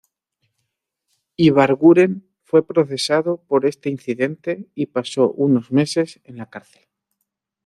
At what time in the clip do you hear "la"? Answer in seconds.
6.37-6.49